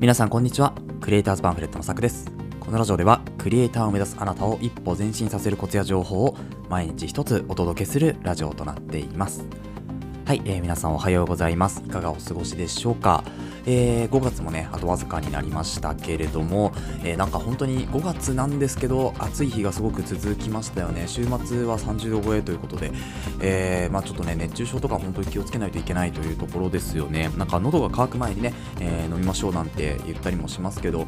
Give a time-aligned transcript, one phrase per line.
[0.00, 0.74] 皆さんこんにちは。
[1.00, 2.30] クリエイターズパンフレットのさくです。
[2.60, 6.36] このラジオではクリエイターを目指すあなたを一歩前進させるコツや情報を
[6.68, 9.44] 毎日一つお届けするラジオとなっています。
[10.28, 13.24] はい、えー、皆さんおはようございますいかがお過ごしでしょうか？
[13.70, 16.72] えー、5月もね、あとわずかになりましたけれども、
[17.04, 21.04] えー、なんか本当に5月なんですけど、暑い日がすごく続きましたよね。
[21.06, 22.92] 週末は30度超えということで、
[23.40, 27.30] えー、まあ、ちょっとね、熱中症とか本当に気をつけないといけないというところですよね。
[27.36, 31.06] なんか喉が渇く前にね、え飲みましょうなんて言ったりもしますけど、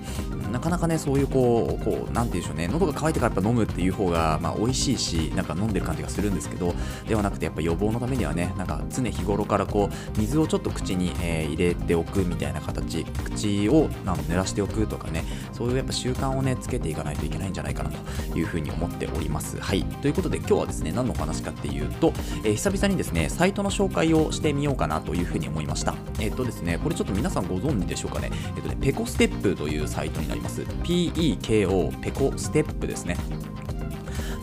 [0.52, 6.74] なかなかね、そういうこう、こう、なんて言うんでしょうね、喉が渇いてからやっぱ飲むっていう方が、まあ、美味しいし、なんか飲んでる感じがするんですけど、
[7.08, 19.58] ではなくてやっぱ予防のためにはね、なんか常日頃からこう、水をちょっと口に、え入れておくみたいな形、口をなん濡らしておくとかねそういうやっぱ習慣をねつけていかないといけないんじゃないかなというふうに思っております。
[19.60, 19.84] はい。
[19.84, 22.12] ということで今日はですね何のお話かっていうと、
[22.44, 25.94] えー、久々にですねサイトの紹介をしてみようかなというふうに思いました。
[26.18, 28.30] えっ、とですねこれちょっと皆さんご存知でしょうかね。
[28.56, 30.62] えっ、とねペコステップというサイトになります。
[30.62, 33.16] PEKO ペコステップですね。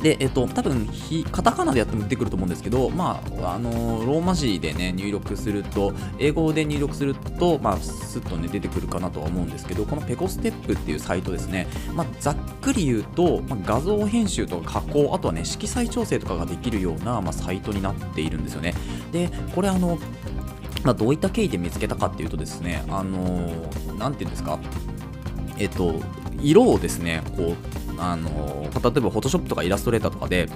[0.01, 3.71] で、えっと、多分ひ、カタカナでやっても出てくると思うんですけど、まあ、あの
[4.05, 18.73] ローマ字でね、入力すると、英語で入力すると、まあ、スッとね、出てくるかなとは思うんですけど、このペコステップっていうサイトですね、まあ、ざっくり言うと、まあ、画像編集とか加工、あとはね、色彩調整とかができるような、まあ、サイトになっているんですよね。
[19.11, 19.97] で、これあの、
[20.83, 24.59] まあ、どういった経緯で見つけたかっていうとですね、あのー、なんていうんですか、
[25.59, 25.95] えっと、
[26.41, 27.55] 色をですね、こう、
[27.99, 28.29] あの
[28.63, 30.47] 例えば Photoshop とかイラストレーターとかで、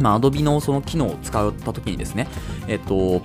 [0.00, 2.28] まあ、Adobe のその機能を使った時にですね、
[2.66, 3.22] えっと、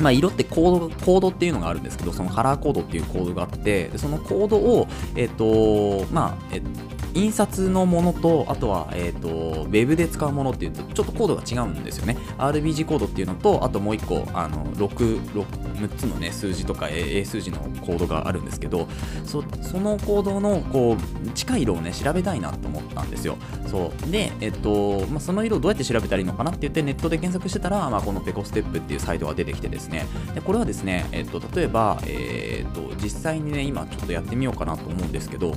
[0.00, 6.68] まあ、色ってコードコードっていうのがあるんですけど、そのカラーコードっていうコードがあって、そのコードを、えっと、まあ、えっと、
[7.14, 9.28] 印刷のものと、あとは、えっ、ー、と、
[9.62, 12.16] ウェブで使うものっていうと、ちょっとコードが違うんですよね。
[12.38, 18.88] RBG コードっていうのと、あともう1個、あの、6、6、6つのね、数字とか英数字のコードがあるんですけど、
[19.24, 19.42] そ
[19.78, 23.36] のコードの、こう、近い色をね、調べたいなと思ったんですよ。
[23.66, 24.10] そう。
[24.10, 35.54] で、えっ、ー、と、まあ、その色をどうやって調べたらいいのかなって言って、ネットで検索してたら、まあ、このペコステップっていうサイトが出てきてですね、でこれはですね、えっ、と、例えば、えっ、と、実際にね、今ちょっとやってみようかなと思うんですけど、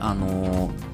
[0.00, 0.88] あのー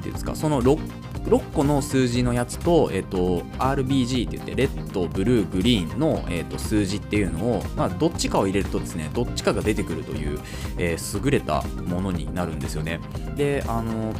[0.00, 0.78] ていうんですか、その 6,
[1.26, 10.40] 6個の数字のやつと、えっ、ー、と、RBG って言って、レッド、ブルー、グリーンの、えーと、数字っていうのを、まあ、どっちかを入れるとですね、どっちかが出てくるという、
[10.78, 13.00] えー、優れたものになるんですよね。
[13.36, 14.12] で、あの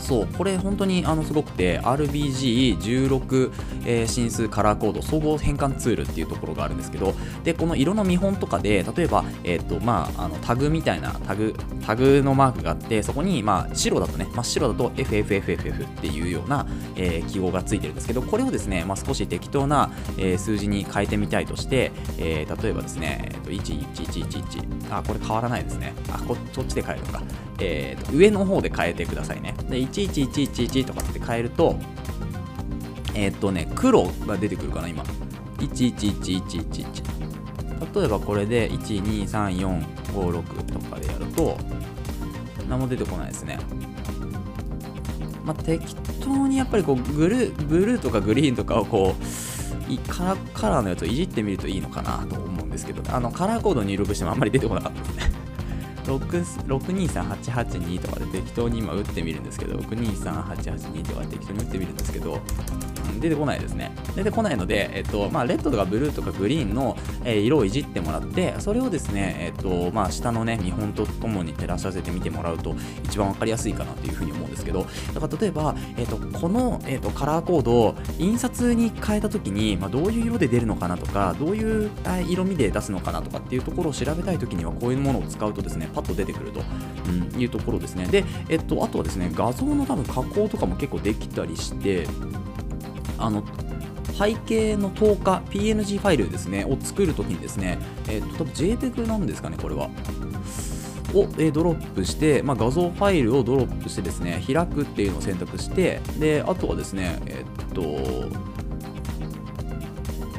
[0.00, 3.52] そうこれ本当にあのすごくて RBG16、
[3.86, 16.66] えー、進数カラーコード総合変換ツールっていうところがあるんですけどでこの色の見本とかで例えば、えーとまあ、あのタグみたいなタグタグのマークがあってそこに、まあ、白だとね真っ白だと FFFFF っていうような、
[16.96, 25.94] えー、記号がついてるんですけどこれをですね、まあ、少し適当な、えー、数字に変えてみたいとして、えー、例えばですね、えー、と11111あこれ変わらないですね。
[26.12, 27.22] あこそっちで変えるのか、
[27.60, 29.54] えー、と上の方で変えてくださいね。
[29.68, 31.76] で11111とかって変えると、
[33.14, 35.04] えー、っとね、黒が出てくるかな、今。
[35.58, 37.02] 111111。
[37.94, 41.58] 例えばこれで123456とかでやると、
[42.68, 43.58] 何も出てこないですね。
[45.44, 49.24] まあ、適当にやっぱりこうブルー、ブルーとかグリーンとかをこう、
[50.08, 54.89] カラカラーのやつをいじってみるといいのかなと思うんですけど、あのカラーコード入力してもあんまり出てこなか。
[56.18, 62.40] 623882とかで適当に今打ってみるんですけど、623882とかで適当に打ってみるんですけど、
[63.20, 63.92] 出てこないですね。
[64.14, 72.74] 出てこないので、えっと、まあ、レッドとかブルーとかグリーンの、えー、色をいじってもらって、それをですね、えっと、まあ、下のね、見本とともに照らし合わせてみてもらうと、
[73.04, 81.90] 一番わかりやすいかなというふうに思うんですけど、だから例えば、えっと、この、えっと、カラーコードを印刷に変えたときに、まあ、どういう色で出るのかなとか、どういう
[82.28, 86.62] 色味で出すのかなとかっていうところを調べたいときには、こういうものを使うとですね、パッと出てくると、
[87.34, 88.06] うん、いうところですね。
[88.06, 92.06] で、えっと、あとはですね、画像の多分加工とかも結構できたりして、
[93.20, 93.44] あの
[94.12, 99.90] 背景の透過 PNG ファイルですねを作るときにですね、えっ、と多分 JPEG なんですかねこれは。
[101.12, 108.50] を、えドロップして、まあ、画像ファイルをドロップしてですね開くっていうのを選択してであとはですねえっと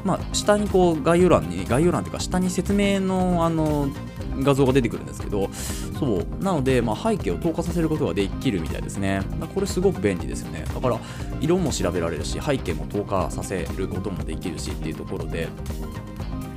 [0.03, 3.89] まあ、下にこう概要欄に概要欄というか下に説明のあの
[4.39, 5.50] 画像が出てくるんですけど、
[6.00, 9.22] そう、なので、まあ、背景を透過させることができるみたいですね。
[9.54, 10.63] これすごく便利ですよね。
[10.74, 11.00] だから、
[11.39, 15.48] 色も調べられるし、背景も透過させることもできるしっていうところで、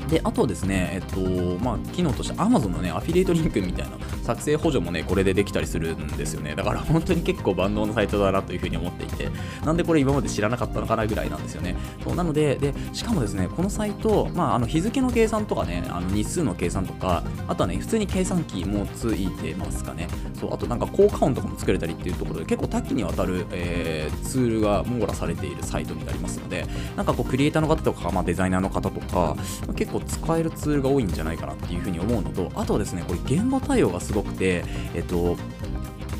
[0.08, 6.54] で、あとですね、えっと、まあ、機能として Amazon のね、アフィリエイトリンクみたいな作成補助もね、これでできたりするんですよね。
[6.54, 9.28] だから本当に結構万能なサイトだなというふうに思っていて、
[9.64, 11.76] なんでこれ今まで知らなかったのかなぐらいなんですよね。
[12.02, 20.08] そうなので、で、しかもですね、このサイト、まあ、あの日付の計算とかね、あの日数の計算とか、あとはね、普通に計算機もついてますかね。
[20.38, 26.66] そう、あとなんか効果音とかも作れたりっていうところで、結構多岐にわたる、えー、ツールが網羅されているサイトになりますので、
[26.96, 29.36] なんかこう、クリエイターの方とか、まあ、デザイナーの方とか、
[29.76, 34.64] 結構使えるツールが多いんじゃないかなっていうふうに思うのと、あとはですね、これ言語対応がすごくて、
[34.94, 35.36] えっと、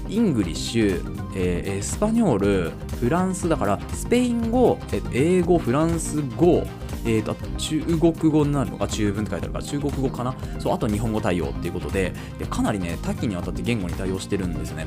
[0.09, 6.65] English、えー、 Español、フランスだから、スペイン語、え英語、フランス語、
[7.05, 14.87] えーと、中国語になるのか、中文って書いてあるから、中国語かな、そうあと日本語対応っていうことでで、かなりね、多岐にわたって言語に対応してるんですね。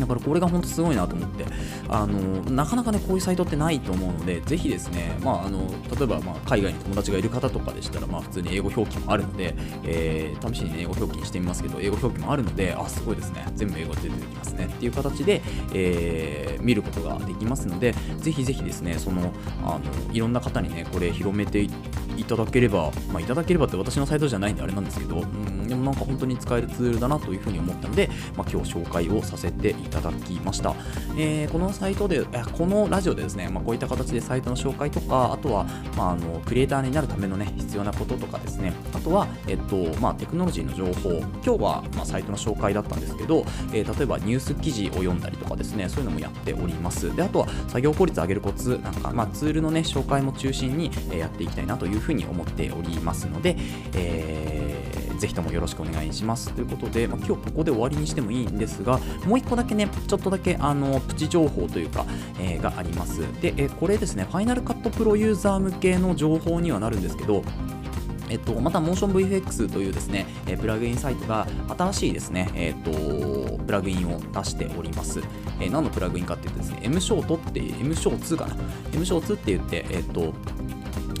[0.00, 1.44] だからこれが本当すごいなと思って。
[1.88, 5.66] あのなかなかねこういうサイトってないと思うのでぜひですね、まあ、あの
[5.96, 9.54] 例えばまあ海外に友達がいる方とかでしたら、まあ、普通に英語表記もあるので、
[9.84, 13.46] えー、試しに、英語表記にしてみますけど英語表記もあるのであすごいですね。
[13.54, 14.66] 全部英語で出てきますね。
[14.66, 15.42] っていう形で、
[15.74, 19.32] えー、見ることができますのでぜひぜひですねその
[19.64, 30.74] あのいろんな方にねこれ広めていっていただければ、まあ、いただければって私のサイトじゃないんであれなんですけど、うん、でもなんか本当に使えるツールだなというふうに思ったので、まあ、今日紹介をさせていただきました。
[31.16, 35.64] えー、このサイトで、このラジオでですね、まあ、こういった形でサイトの紹介とか、あとは、
[35.96, 47.14] まあ、あのクリエイターになるためのね、必要なこととかですね、あとは、えっと、まあ、テクノロジーの情報、今日は、まあ、サイトの紹介だったんですけど、えー、例えばニュース記事を読んだりとかですね、そういうのもやっております。
[47.14, 53.56] で、あとは作業効率上げるコツ、なんか、まあ、ツールのね、紹介も中心に、えやっていきたいなというふうにふうに思っておりますので、
[53.94, 54.68] えー
[55.18, 56.52] ぜひともよろしくお願いします。
[56.52, 62.06] ということで、まあ、今日ここで終わりにしてもいいんですが、もう一個だけね、ちょっとだけあのプチ情報というか、
[62.40, 63.20] えー、があります。
[63.40, 67.42] で、え、これですね、ファイナルカットプロユーザー向けの情報にはなるんですけど、
[68.30, 71.46] えっと、また MotionVFX というですね、え、プラグインサイトが
[71.76, 75.20] 新しいですね、えっと、プラグインを出しております。
[75.60, 78.56] え、何のプラグインかっていうとですね、M ショートっていう、M ショー2かな
[78.92, 80.32] ?M ショー2って言って、えっと、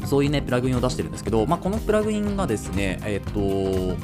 [0.08, 3.96] そういうね、プラグインを出してるんですけど、まあ、このプラグインがですね、えっ、ー、と、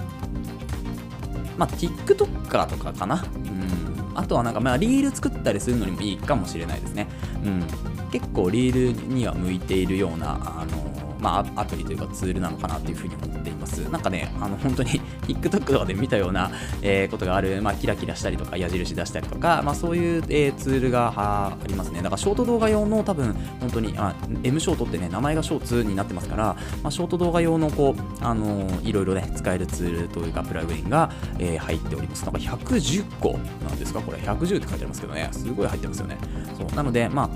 [1.56, 3.24] まあ、TikToker とかかな？
[3.34, 4.12] うん。
[4.14, 7.08] あとはなんか、まあ、リール作ったりするのにもいいかもしれないですね。
[7.42, 7.64] うん。
[8.10, 10.83] 結構リールには向いているような、あの、
[11.24, 13.78] まあ、アプリというかツールなのかなというふうに思っています。
[13.90, 16.50] なんかね、あの本当に TikTok とかで見たような、
[16.82, 21.98] えー、ことがある、まあ、キラキラしたりとか、矢印出したりとか、まあ、そういう、えー、ツールがありますね。
[22.02, 26.44] だからショート動画用の多分、本当に、あ M ショートってね、名前がショーツになってますから、
[26.82, 32.24] まあ、ショート動画用のこう、あのー、いろいろね、使えるツールというか、プラグインが、えー、入っております。
[32.26, 34.00] なんか110個なんですか？
[34.02, 36.18] これ、110って書いてありますけどね、すごい入ってますよね。
[36.58, 37.30] そうなので、まあ、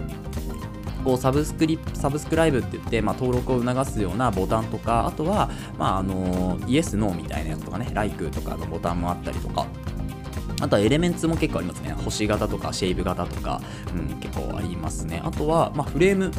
[1.08, 9.66] こうサブスクリプサブスクライブって言って、まあ、登録を促すようなボタンとかあとは、まあ、あのイエス、ノーみたいなやつとかね、like とかのボタンもあったりとか、
[10.60, 11.92] あとはエレメンツも結構ありますね。
[11.92, 13.62] 星型とかシェイブ型とか、
[13.96, 15.22] うん、結構ありますね。
[15.24, 16.30] あとは、まあ、フレーム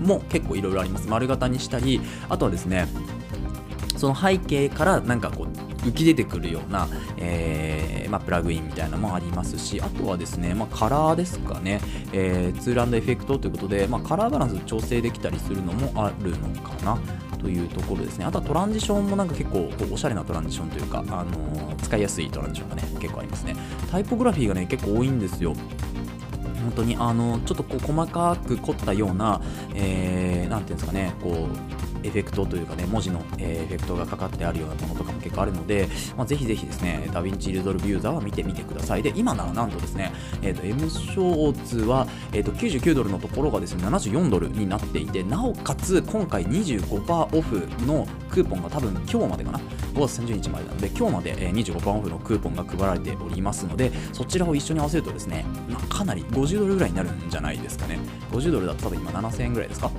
[0.00, 1.06] も結構いろいろあります。
[1.06, 2.88] 丸型にしたり、あとはですね、
[3.96, 11.80] その背景からなんかこう浮き出てくるような、えー、まあ、プラグインみたいなのもありますし、あとはですね、まあ、カラーですかね、
[12.12, 16.98] えー、ツールエフェクトということで、まあ、カラーバランス調整できたりするのもあるのかな。
[17.44, 18.24] というところですね。
[18.24, 23.54] あとはトランジションもなんか結構おしゃれなトランジションというか、あのー、使いやすいトランジションがね、結構ありますね。
[23.90, 25.54] タイポグラフィーがね、結構多いんですよ。
[26.64, 29.42] 本当にあのちょっとこう細かく凝ったような、
[29.74, 31.73] えー、ていうんですかね、こう
[32.04, 39.02] エフェクトというかね、文字の、えエフェクトがかかってあるようなものとかも結構あるので、まあ、ぜひぜひですね、ダヴィンチリゾルブユーザーは見てみてください。
[39.02, 40.12] で、今ならなんとですね、
[40.42, 49.58] えっ、ー、と、M ショーツは、えっ、ー、と、99ドルのところがですね、74ドルになっていて、なおかつ、今回25%オフのクーポンが多分今日までかな、
[49.94, 57.98] 5月30日までなので、今日まで25%オフのクーポンが配られておりますので、そちらを一緒に合わせるとですね、まあ、かなり50ドルぐらいになるんじゃないですかね。
[58.30, 59.90] 50ドルだったら今7000円ぐらいですか？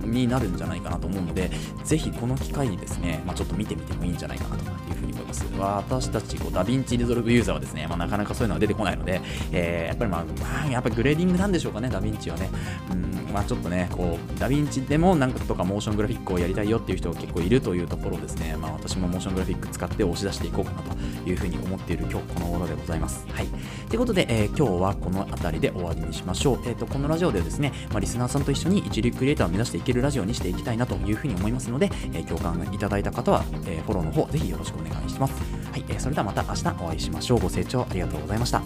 [0.00, 1.50] になるんじゃないかなと思うので、
[1.84, 5.44] ぜひこの機会にですね、まあ、ちょっと見てみてもいいんじゃないかなというふうに思います。
[5.58, 9.20] 私たちこうダヴィンチリゾルブユーザーはですね、まあ、なかなかそういうのは出てこないので、
[9.52, 12.50] えー、やっぱりまあ、まあ、やっぱグレーディングなんでしょうかね、ダヴィンチはね。
[12.90, 20.96] うんまあ、ちょっとね、こう、ダヴィンチでもなんかとかモーショングラフィックをやりたいよっていう人が結構いるというところですね、まあ、私もモーショングラフィック使って押し出していこうかなと
[21.28, 23.26] いうふうに思っている今日この頃でございます。
[23.32, 23.46] はい。
[23.88, 26.60] ということで、えー、今日はこの辺りで終わりにしましょう。
[26.66, 35.34] えっ、ー、と、このラジオではですね、まあ、リスナーさんと一緒に一流クリエイターを目指していいけるラジオにしていきたいなというふうに思いますので、えー、共感いただいた方は、えフォローの方ぜひよろしくお願いします。
[35.72, 37.40] はい、えそれではまた明日お会いしましょう。
[37.40, 38.62] ご清聴ありがとうございました。